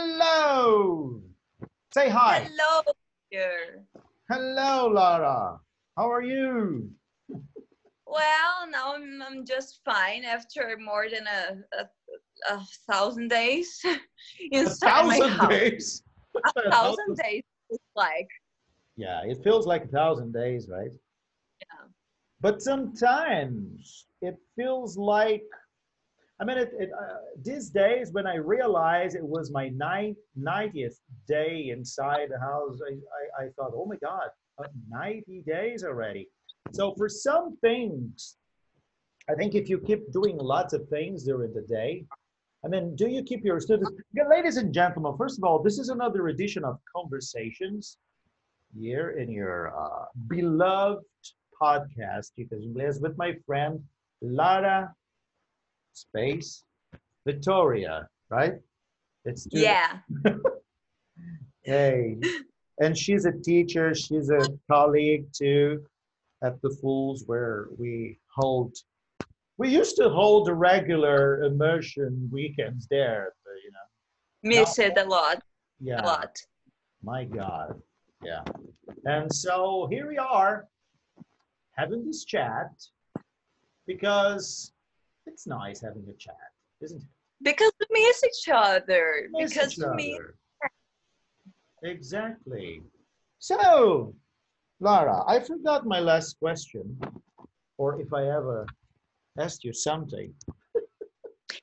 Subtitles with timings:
[0.00, 1.20] Hello.
[1.92, 2.46] Say hi.
[2.48, 2.82] Hello,
[3.32, 3.82] dear.
[4.30, 5.58] Hello, Lara.
[5.96, 6.88] How are you?
[8.06, 13.96] Well, now I'm, I'm just fine after more than a, a, a thousand days A
[14.52, 15.50] inside my thousand house.
[15.50, 16.02] days.
[16.56, 18.28] A thousand days, it's like.
[18.96, 20.92] Yeah, it feels like a thousand days, right?
[21.60, 21.88] Yeah.
[22.40, 25.42] But sometimes it feels like,
[26.40, 30.96] I mean, it, it, uh, these days when I realized it was my nine, 90th
[31.26, 32.94] day inside the house, I,
[33.42, 36.28] I, I thought, oh my God, uh, 90 days already.
[36.72, 38.36] So for some things,
[39.28, 42.04] I think if you keep doing lots of things during the day,
[42.64, 43.90] I mean, do you keep your students?
[44.28, 47.98] Ladies and gentlemen, first of all, this is another edition of Conversations
[48.78, 51.04] here in your uh, beloved
[51.60, 53.80] podcast, Chicas Inglés, with my friend
[54.22, 54.94] Lara
[55.98, 56.64] Space
[57.26, 58.54] Victoria, right?
[59.24, 59.98] It's Yeah.
[61.64, 62.16] Hey,
[62.80, 63.94] and she's a teacher.
[63.94, 64.40] She's a
[64.70, 65.84] colleague too
[66.42, 68.74] at the Fools, where we hold.
[69.58, 74.60] We used to hold the regular immersion weekends there, but, you know.
[74.60, 75.42] Miss it a lot.
[75.78, 76.00] Yeah.
[76.00, 76.38] A lot.
[77.02, 77.82] My God.
[78.22, 78.44] Yeah.
[79.04, 80.66] And so here we are
[81.76, 82.70] having this chat
[83.86, 84.72] because
[85.28, 86.34] it's nice having a chat,
[86.80, 87.08] isn't it?
[87.42, 89.28] Because we miss each other.
[89.32, 90.34] Miss because each we other.
[91.84, 92.82] Exactly.
[93.38, 94.14] So,
[94.80, 96.98] Lara, I forgot my last question,
[97.76, 98.66] or if I ever
[99.38, 100.34] asked you something.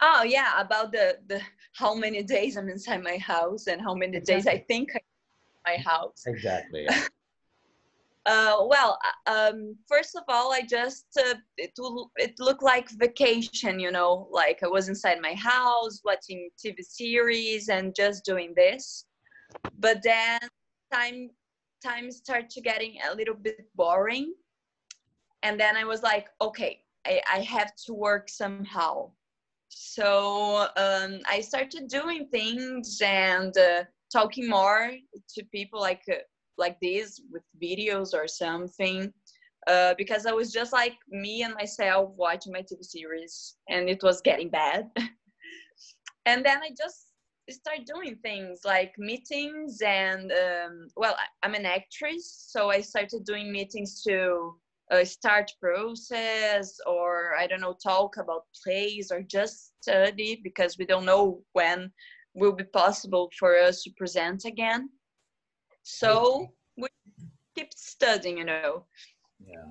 [0.00, 1.40] Oh yeah, about the the
[1.74, 4.90] how many days I'm inside my house and how many days I think
[5.66, 6.22] my house.
[6.26, 6.86] Exactly.
[8.28, 11.72] Uh, well, uh, um, first of all, I just uh, it
[12.16, 17.70] it looked like vacation, you know, like I was inside my house watching TV series
[17.70, 19.06] and just doing this.
[19.78, 20.40] But then
[20.92, 21.30] time
[21.82, 24.34] time started to getting a little bit boring,
[25.42, 29.10] and then I was like, okay, I, I have to work somehow.
[29.70, 34.92] So um, I started doing things and uh, talking more
[35.34, 36.02] to people like.
[36.58, 39.12] Like this with videos or something
[39.68, 44.02] uh, because I was just like me and myself watching my TV series and it
[44.02, 44.90] was getting bad.
[46.26, 47.08] and then I just
[47.50, 53.52] started doing things like meetings and um, well, I'm an actress, so I started doing
[53.52, 54.54] meetings to
[54.90, 60.86] uh, start process or I don't know talk about plays or just study because we
[60.86, 61.92] don't know when
[62.34, 64.88] will be possible for us to present again.
[65.88, 66.88] So we
[67.56, 68.84] keep studying, you know.
[69.44, 69.64] yeah.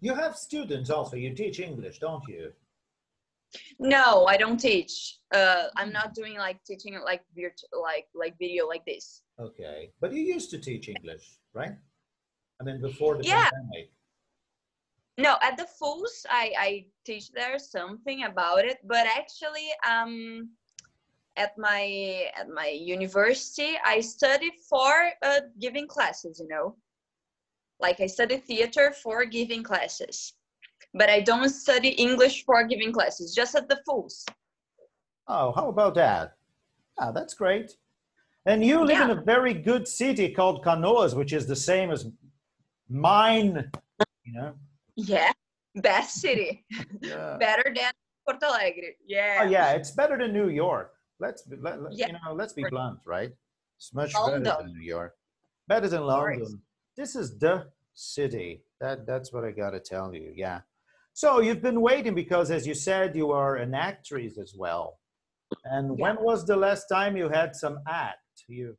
[0.00, 1.16] You have students also.
[1.16, 2.52] You teach English, don't you?
[3.78, 5.18] No, I don't teach.
[5.34, 9.22] Uh, I'm not doing like teaching like virtu- like like video like this.
[9.40, 9.90] Okay.
[10.00, 11.74] But you used to teach English, right?
[12.60, 13.50] I mean, before the Yeah.
[13.50, 13.90] pandemic.
[15.18, 16.70] No, at the Fools, I I
[17.04, 20.50] teach there something about it, but actually, um,
[21.38, 26.40] at my at my university, I study for uh, giving classes.
[26.40, 26.76] You know,
[27.80, 30.34] like I study theater for giving classes,
[30.94, 33.34] but I don't study English for giving classes.
[33.34, 34.26] Just at the Fools.
[35.28, 36.32] Oh, how about that?
[36.98, 37.76] Ah, that's great.
[38.46, 42.06] And you live in a very good city called Canoas, which is the same as
[42.88, 43.70] mine,
[44.24, 44.54] you know?
[44.96, 45.32] Yeah,
[45.76, 46.64] best city,
[47.02, 47.36] Yeah.
[47.40, 47.92] better than
[48.26, 48.94] Porto Alegre.
[49.06, 49.40] Yeah.
[49.42, 50.97] Oh, yeah, it's better than New York.
[51.20, 52.06] Let's be, let, Yeah.
[52.08, 53.32] you know, let's be blunt, right?
[53.76, 55.14] It's much better than New York.
[55.66, 56.02] Better than.
[56.04, 56.62] London.
[56.96, 58.62] This is the city.
[58.80, 60.32] That that's what I got to tell you.
[60.34, 60.60] Yeah.
[61.12, 65.00] So you've been waiting because, as you said, you are an actress as well.
[65.64, 66.02] And Yeah.
[66.02, 68.44] when was the last time you had some act?
[68.46, 68.76] You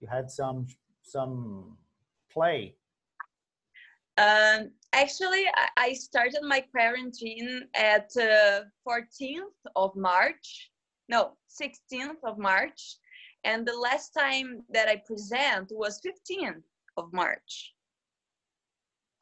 [0.00, 0.66] you had some
[1.02, 1.76] some
[2.30, 2.76] play.
[4.18, 10.70] Um, actually, I, I started my quarantine at uh, 14th of March.
[11.08, 12.96] No, 16th of March.
[13.44, 16.62] And the last time that I present was 15th
[16.96, 17.74] of March.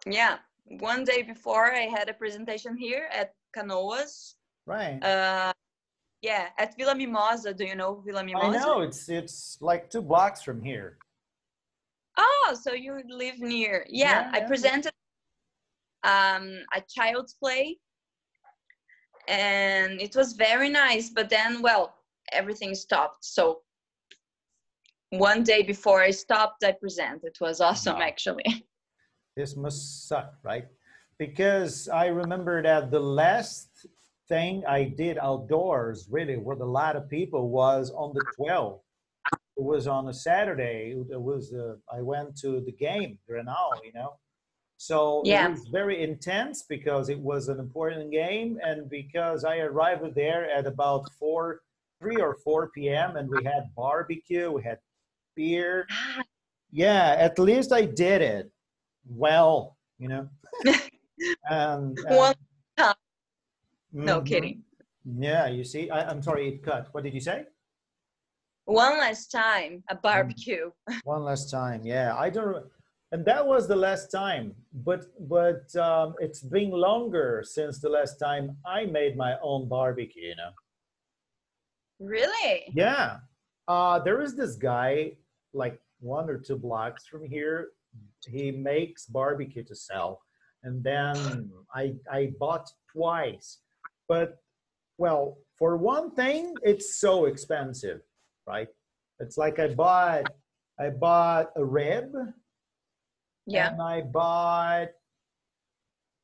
[0.06, 4.34] Yeah, one day before I had a presentation here at Canoas.
[4.66, 5.02] Right.
[5.02, 5.52] Uh,
[6.22, 7.52] yeah, at Vila Mimosa.
[7.52, 8.58] Do you know Vila I Mimosa?
[8.60, 10.96] know it's it's like two blocks from here.
[12.16, 13.84] Oh, so you live near.
[13.90, 14.46] Yeah, Yeah, I yeah.
[14.46, 14.92] presented
[16.02, 17.78] um, a child's play
[19.28, 21.10] and it was very nice.
[21.10, 21.94] But then, well,
[22.32, 23.24] everything stopped.
[23.24, 23.60] So
[25.10, 28.02] one day before I stopped, I present It was awesome, Wow.
[28.02, 28.66] actually.
[29.36, 30.66] this must suck, right?
[31.18, 33.86] Because I remember that the last
[34.28, 38.80] thing I did outdoors, really, with a lot of people, was on the 12th
[39.56, 40.94] it was on a Saturday.
[41.10, 44.14] It was uh, I went to the game, Grenal, you know.
[44.88, 45.46] So Yeah.
[45.46, 50.44] it was very intense because it was an important game, and because I arrived there
[50.50, 51.62] at about four,
[52.00, 53.16] three or four p.m.
[53.16, 54.78] and we had barbecue, we had
[55.36, 55.86] beer.
[55.90, 56.22] Ah,
[56.70, 58.52] Yeah, at least I did it
[59.08, 60.28] well, you know.
[61.48, 62.94] and, One and- time.
[63.92, 64.26] No Mhm.
[64.26, 64.56] kidding.
[65.28, 66.92] Yeah, you see, I, I'm sorry, it cut.
[66.92, 67.46] What did you say?
[68.66, 70.70] One last time, a barbecue.
[71.04, 71.80] One last time.
[71.86, 72.66] Yeah, I don't.
[73.14, 78.18] And that was the last time, but but um, it's been longer since the last
[78.18, 80.30] time I made my own barbecue.
[80.30, 80.50] You know.
[82.00, 82.72] Really?
[82.74, 83.18] Yeah.
[83.68, 85.12] Uh, there is this guy,
[85.52, 87.68] like one or two blocks from here.
[88.26, 90.20] He makes barbecue to sell,
[90.64, 93.58] and then I I bought twice,
[94.08, 94.38] but
[94.98, 98.00] well, for one thing, it's so expensive,
[98.44, 98.70] right?
[99.20, 100.24] It's like I bought
[100.80, 102.10] I bought a rib,
[103.46, 103.72] Yeah.
[103.72, 104.88] and I bought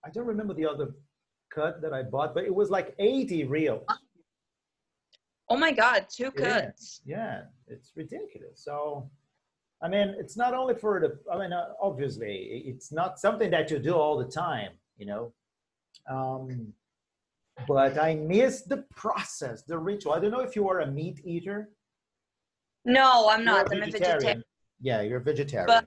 [0.05, 0.95] I don't remember the other
[1.51, 3.85] cut that I bought, but it was like 80 real.
[5.49, 7.01] Oh my God, two It cuts.
[7.05, 8.63] Yeah, it's ridiculous.
[8.63, 9.11] So,
[9.83, 13.71] I mean, it's not only for the, I mean, uh, obviously, it's not something that
[13.71, 15.33] you do all the time, you know.
[16.09, 16.73] Um,
[17.67, 20.13] but I miss the process, the ritual.
[20.13, 21.71] I don't know if you are a meat eater.
[22.85, 23.73] No, I'm You're not.
[23.73, 24.45] I'm a vegetarian.
[24.81, 25.67] Yeah, you're a vegetarian.
[25.67, 25.87] But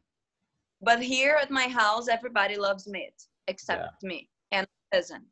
[0.99, 3.13] here at my house, everybody loves meat
[3.47, 5.25] except me and my cousin.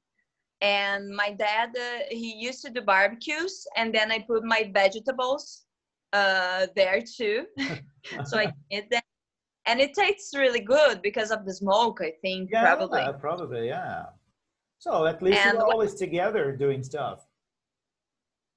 [0.62, 5.64] And my dad, uh, he used to do barbecues, and then I put my vegetables
[6.14, 7.46] uh, there too,
[8.26, 9.02] so I eat them.
[9.66, 12.00] And it tastes really good because of the smoke.
[12.02, 13.02] I think yeah, probably.
[13.20, 14.06] probably, yeah.
[14.80, 17.26] So at least And you're always together doing stuff.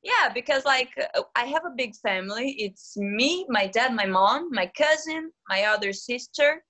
[0.02, 2.52] Yeah, because like uh, I have a big family.
[2.58, 6.62] It's me, my dad, my mom, my cousin, my other sister,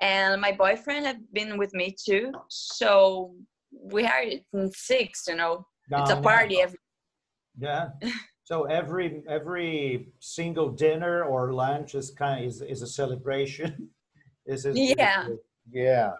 [0.00, 2.32] and my boyfriend have been with me too.
[2.48, 3.34] So
[3.70, 5.24] we are in six.
[5.28, 6.78] You know, it's a party every.
[7.58, 7.88] Yeah.
[8.44, 13.90] So every every single dinner or lunch is kind of is, is a celebration.
[14.46, 14.74] is it?
[14.76, 15.28] Yeah.
[15.70, 16.10] Yeah.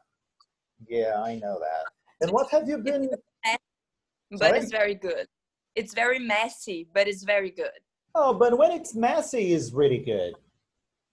[0.88, 1.84] Yeah, I know that.
[2.20, 3.10] And what have you been?
[4.30, 4.58] But Sorry?
[4.60, 5.26] it's very good.
[5.74, 7.80] It's very messy, but it's very good.
[8.14, 10.34] Oh, but when it's messy, is really good.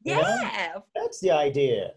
[0.03, 0.19] Yeah.
[0.19, 1.93] Yeah, That's the idea.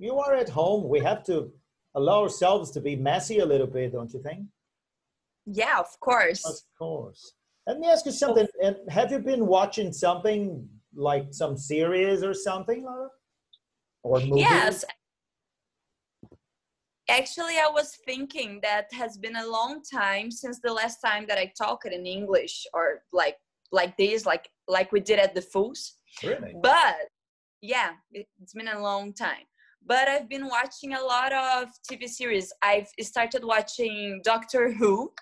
[0.00, 0.88] You are at home.
[0.88, 1.52] We have to
[1.94, 4.42] allow ourselves to be messy a little bit, don't you think?
[5.46, 6.44] yeah, of course.
[6.46, 7.22] Of course.
[7.66, 8.46] Let me ask you something.
[8.62, 8.66] Oh.
[8.66, 13.08] And Have you been watching something like some series or something, Laura?
[14.02, 14.40] Or movie?
[14.40, 14.84] Yes.
[17.08, 21.38] Actually, I was thinking that has been a long time since the last time that
[21.38, 23.36] I talked in English or like
[23.72, 25.80] like this, like like we did at the Fools.
[26.22, 26.52] Really?
[26.62, 26.96] But
[27.60, 29.44] yeah, it- it's been a long time.
[29.84, 32.52] But I've been watching a lot of TV series.
[32.62, 35.12] I've started watching Doctor Who,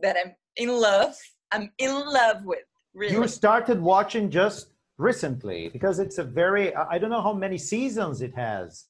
[0.00, 1.14] that I'm in love.
[1.50, 2.64] I'm in love with.
[2.94, 3.14] Really.
[3.14, 8.20] You started watching just recently because it's a very, I don't know how many seasons
[8.20, 8.86] it has.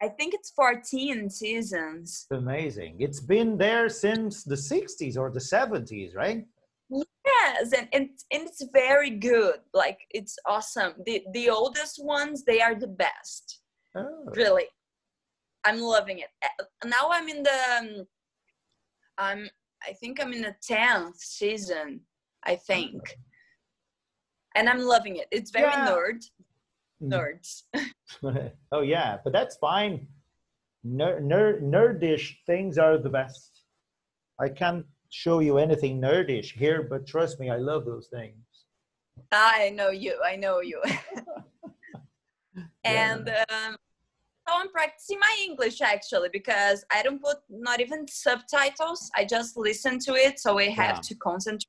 [0.00, 2.26] I think it's 14 seasons.
[2.28, 2.96] It's amazing.
[2.98, 6.44] It's been there since the 60s or the 70s, right?
[6.90, 9.60] Yes, and, and and it's very good.
[9.72, 10.92] Like it's awesome.
[11.06, 13.61] The the oldest ones, they are the best.
[13.94, 14.24] Oh.
[14.34, 14.64] Really,
[15.64, 16.28] I'm loving it.
[16.42, 18.06] Uh, Now I'm in the, um,
[19.18, 19.48] I'm
[19.86, 22.00] I think I'm in the tenth season.
[22.44, 23.00] I think,
[24.56, 25.28] and I'm loving it.
[25.30, 25.88] It's very Yeah.
[25.88, 26.20] nerd
[27.02, 27.12] Mm.
[27.14, 27.62] nerds.
[28.72, 30.06] oh, yeah, but that's fine.
[30.84, 33.64] Ner- ner- nerdish things are the best.
[34.40, 38.36] I can't show you anything nerdish here, but trust me, I love those things.
[39.32, 40.20] I know you.
[40.24, 40.80] I know you.
[42.84, 43.76] and um,
[44.48, 49.10] so I'm practicing my English actually because I don't put not even subtitles.
[49.16, 51.00] I just listen to it, so I have Yeah.
[51.08, 51.68] to concentrate.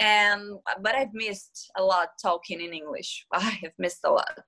[0.00, 3.26] And but I've missed a lot talking in English.
[3.32, 4.46] I have missed a lot.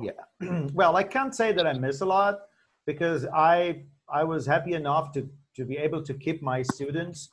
[0.00, 0.20] Yeah.
[0.74, 2.40] Well, I can't say that I miss a lot
[2.86, 7.30] because I I was happy enough to to be able to keep my students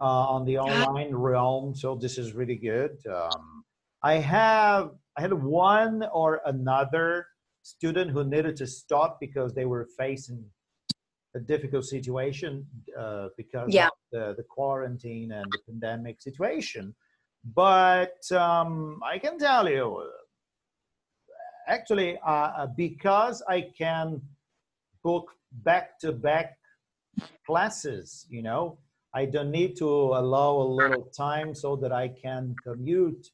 [0.00, 1.74] uh, on the online realm.
[1.74, 2.98] So this is really good.
[3.06, 3.64] Um,
[4.02, 4.90] I have
[5.20, 7.26] I had one or another
[7.60, 10.42] student who needed to stop because they were facing
[11.34, 12.66] a difficult situation
[12.98, 13.88] uh, because Yeah.
[13.88, 16.94] of the, the quarantine and the pandemic situation.
[17.44, 20.10] But um, I can tell you,
[21.66, 24.22] actually, uh, because I can
[25.04, 26.56] book back to back
[27.46, 28.78] classes, you know,
[29.12, 33.26] I don't need to allow a little time so that I can commute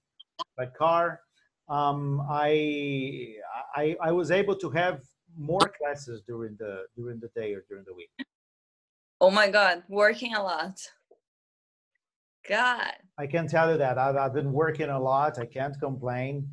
[0.56, 1.20] by car.
[1.68, 3.34] Um, I,
[3.74, 5.02] I I was able to have
[5.36, 8.10] more classes during the during the day or during the week.
[9.20, 10.78] Oh my God, working a lot.
[12.48, 12.92] God.
[13.18, 15.38] I can tell you that I've, I've been working a lot.
[15.38, 16.48] I can't complain.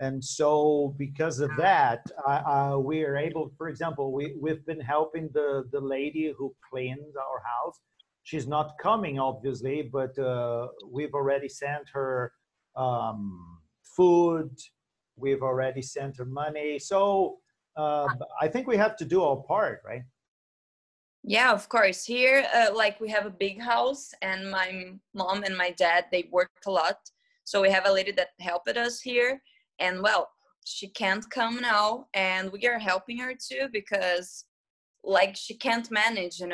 [0.00, 4.80] And so because of that, I, uh, we are able, for example, we, we've been
[4.80, 7.80] helping the, the lady who cleans our house.
[8.24, 12.32] She's not coming, obviously, but uh, we've already sent her
[12.74, 13.55] um,
[13.96, 14.50] food.
[15.16, 16.78] We've already sent her money.
[16.78, 17.38] So
[17.76, 18.06] uh,
[18.40, 20.02] I think we have to do our part, right?
[21.24, 22.04] Yeah, of course.
[22.04, 26.28] Here, uh, like we have a big house, and my mom and my dad they
[26.30, 26.98] worked a lot.
[27.44, 29.42] So we have a lady that helped us here,
[29.80, 30.30] and well,
[30.64, 34.44] she can't come now, and we are helping her too because,
[35.02, 36.44] like, she can't manage, you know